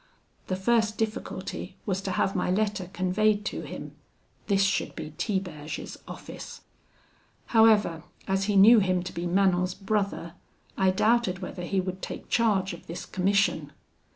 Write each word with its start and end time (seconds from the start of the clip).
The 0.47 0.55
first 0.55 0.97
difficulty 0.97 1.75
was 1.85 2.01
to 2.01 2.11
have 2.13 2.35
my 2.35 2.49
letter 2.49 2.89
conveyed 2.91 3.45
to 3.45 3.61
him: 3.61 3.95
this 4.47 4.63
should 4.63 4.95
be 4.95 5.13
Tiberge's 5.19 5.95
office. 6.07 6.61
However, 7.53 8.01
as 8.27 8.45
he 8.45 8.55
knew 8.55 8.79
him 8.79 9.03
to 9.03 9.13
be 9.13 9.27
Manon's 9.27 9.75
brother, 9.75 10.33
I 10.75 10.89
doubted 10.89 11.37
whether 11.37 11.61
he 11.61 11.79
would 11.79 12.01
take 12.01 12.29
charge 12.29 12.73
of 12.73 12.87
this 12.87 13.05
commission. 13.05 13.73